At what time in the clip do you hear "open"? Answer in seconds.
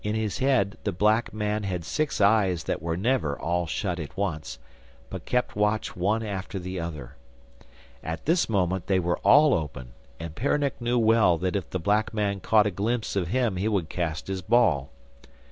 9.53-9.91